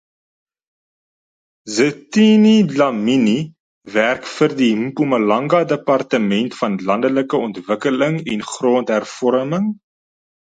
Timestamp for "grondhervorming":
8.55-9.65